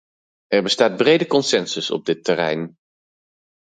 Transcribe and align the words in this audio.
Er 0.55 0.61
bestaat 0.67 0.97
brede 0.97 1.27
consensus 1.27 1.91
op 1.91 2.05
dit 2.05 2.23
terrein. 2.23 2.77